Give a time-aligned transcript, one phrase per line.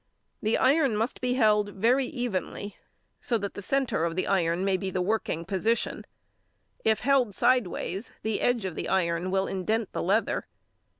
[0.41, 2.75] The iron must be held very evenly,
[3.19, 6.05] so that the centre of the iron may be the working portion.
[6.83, 10.47] If held sideways the edge of the iron will indent the leather.